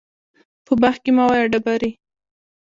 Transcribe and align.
په 0.65 0.73
باغ 0.81 0.95
کې 1.03 1.11
مه 1.15 1.23
وله 1.27 1.45
ډبري 1.51 1.91